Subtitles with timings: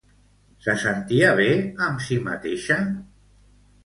[0.67, 1.49] Se sentia bé
[1.87, 2.79] amb si mateixa?